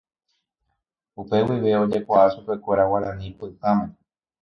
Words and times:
upe 1.21 1.37
guive 1.47 1.71
ojekuaa 1.83 2.29
chupekuéra 2.33 2.89
Guarani 2.89 3.29
Pytãme 3.37 3.87